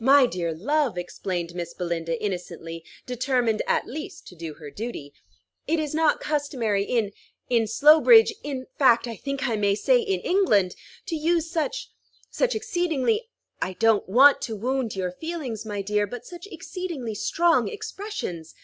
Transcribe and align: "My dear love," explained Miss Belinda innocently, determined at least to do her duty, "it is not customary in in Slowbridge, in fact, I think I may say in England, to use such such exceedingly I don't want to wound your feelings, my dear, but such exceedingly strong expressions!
"My 0.00 0.26
dear 0.26 0.52
love," 0.52 0.98
explained 0.98 1.54
Miss 1.54 1.72
Belinda 1.72 2.20
innocently, 2.20 2.84
determined 3.06 3.62
at 3.68 3.86
least 3.86 4.26
to 4.26 4.34
do 4.34 4.54
her 4.54 4.72
duty, 4.72 5.14
"it 5.68 5.78
is 5.78 5.94
not 5.94 6.18
customary 6.18 6.82
in 6.82 7.12
in 7.48 7.68
Slowbridge, 7.68 8.34
in 8.42 8.66
fact, 8.76 9.06
I 9.06 9.14
think 9.14 9.46
I 9.46 9.54
may 9.54 9.76
say 9.76 10.00
in 10.00 10.18
England, 10.22 10.74
to 11.06 11.14
use 11.14 11.48
such 11.48 11.92
such 12.28 12.56
exceedingly 12.56 13.28
I 13.62 13.74
don't 13.74 14.08
want 14.08 14.40
to 14.42 14.56
wound 14.56 14.96
your 14.96 15.12
feelings, 15.12 15.64
my 15.64 15.80
dear, 15.80 16.08
but 16.08 16.26
such 16.26 16.48
exceedingly 16.50 17.14
strong 17.14 17.68
expressions! 17.68 18.56